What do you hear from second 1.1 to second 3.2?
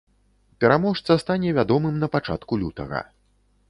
стане вядомым на пачатку лютага.